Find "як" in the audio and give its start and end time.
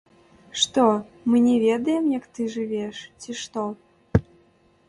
2.17-2.25